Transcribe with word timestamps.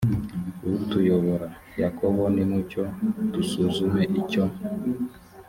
utuyobora 0.77 1.47
yakobo 1.81 2.21
nimucyo 2.35 2.83
dusuzume 3.33 4.01
icyo 4.21 4.43